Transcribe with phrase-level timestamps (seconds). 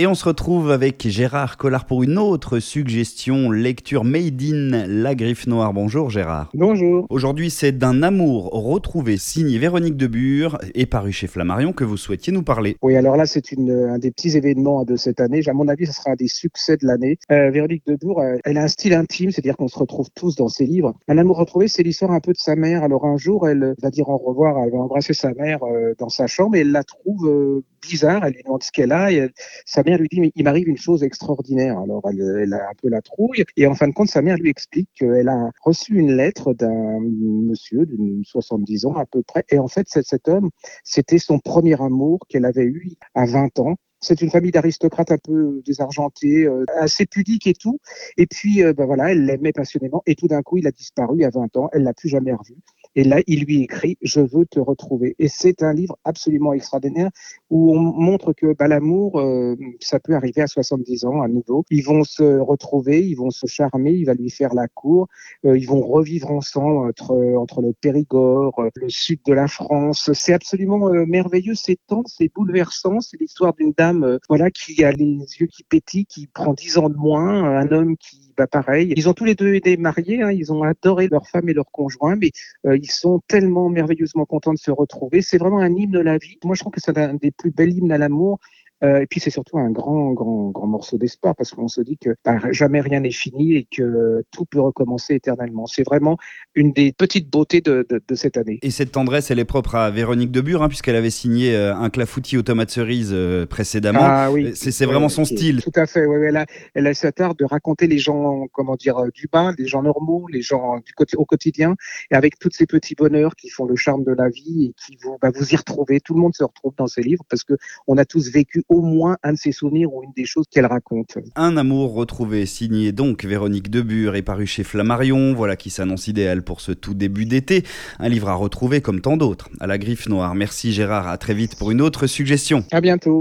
[0.00, 5.16] Et on se retrouve avec Gérard Collard pour une autre suggestion, lecture Made in La
[5.16, 5.72] Griffe Noire.
[5.72, 6.50] Bonjour Gérard.
[6.54, 7.04] Bonjour.
[7.10, 12.32] Aujourd'hui, c'est d'un amour retrouvé signé Véronique Debure et paru chez Flammarion que vous souhaitiez
[12.32, 12.76] nous parler.
[12.80, 15.40] Oui, alors là, c'est un des petits événements de cette année.
[15.48, 17.18] À mon avis, ce sera un des succès de l'année.
[17.32, 20.48] Euh, Véronique Debure, euh, elle a un style intime, c'est-à-dire qu'on se retrouve tous dans
[20.48, 20.94] ses livres.
[21.08, 22.84] Un amour retrouvé, c'est l'histoire un peu de sa mère.
[22.84, 26.08] Alors un jour, elle va dire au revoir, elle va embrasser sa mère euh, dans
[26.08, 28.24] sa chambre et elle la trouve euh, bizarre.
[28.24, 29.30] Elle lui demande ce qu'elle a et
[29.64, 31.78] sa mère lui dit mais il m'arrive une chose extraordinaire.
[31.78, 34.50] Alors elle, a un peu la trouille et en fin de compte sa mère lui
[34.50, 39.58] explique qu'elle a reçu une lettre d'un monsieur d'une 70 ans à peu près et
[39.58, 40.50] en fait cet homme
[40.84, 45.18] c'était son premier amour qu'elle avait eu à 20 ans c'est une famille d'aristocrates un
[45.18, 47.80] peu désargentés, euh, assez pudiques et tout.
[48.16, 50.02] Et puis, ben voilà, elle l'aimait passionnément.
[50.06, 51.68] Et tout d'un coup, il a disparu à 20 ans.
[51.72, 52.54] Elle l'a plus jamais revu.
[52.98, 55.14] Et là, il lui écrit Je veux te retrouver.
[55.20, 57.10] Et c'est un livre absolument extraordinaire
[57.48, 61.64] où on montre que bah, l'amour, euh, ça peut arriver à 70 ans à nouveau.
[61.70, 65.06] Ils vont se retrouver, ils vont se charmer, il va lui faire la cour,
[65.44, 70.10] euh, ils vont revivre ensemble entre, le Périgord, euh, le sud de la France.
[70.12, 72.98] C'est absolument merveilleux, c'est tendre, c'est bouleversant.
[72.98, 76.88] C'est l'histoire d'une dame voilà, qui a les yeux qui pétillent, qui prend 10 ans
[76.88, 78.92] de moins, un homme qui pareil.
[78.96, 80.30] Ils ont tous les deux été mariés, hein.
[80.30, 82.30] ils ont adoré leur femme et leur conjoint, mais
[82.66, 85.22] euh, ils sont tellement merveilleusement contents de se retrouver.
[85.22, 86.38] C'est vraiment un hymne de la vie.
[86.44, 88.38] Moi, je trouve que c'est un des plus bels hymnes à l'amour.
[88.84, 91.98] Euh, et puis c'est surtout un grand, grand, grand morceau d'espoir parce qu'on se dit
[91.98, 95.66] que bah, jamais rien n'est fini et que tout peut recommencer éternellement.
[95.66, 96.16] C'est vraiment
[96.54, 98.58] une des petites beautés de, de, de, cette année.
[98.62, 101.90] Et cette tendresse, elle est propre à Véronique Debure, hein, puisqu'elle avait signé euh, un
[101.90, 104.00] clafoutis aux tomates cerises euh, précédemment.
[104.02, 104.52] Ah oui.
[104.54, 105.62] C'est vraiment son style.
[105.62, 106.06] Tout à fait.
[106.06, 109.52] Ouais, elle, a, elle a cet art de raconter les gens, comment dire, du bas,
[109.58, 111.74] les gens normaux, les gens du au quotidien,
[112.10, 114.96] et avec tous ces petits bonheurs qui font le charme de la vie et qui
[115.02, 116.00] vous, bah, vous y retrouvez.
[116.00, 117.54] Tout le monde se retrouve dans ces livres parce que
[117.86, 120.66] on a tous vécu au moins un de ses souvenirs ou une des choses qu'elle
[120.66, 121.18] raconte.
[121.36, 126.42] Un amour retrouvé, signé donc Véronique Debure et paru chez Flammarion, voilà qui s'annonce idéal
[126.42, 127.64] pour ce tout début d'été.
[127.98, 130.34] Un livre à retrouver comme tant d'autres, à la griffe noire.
[130.34, 132.64] Merci Gérard, à très vite pour une autre suggestion.
[132.70, 133.16] À bientôt.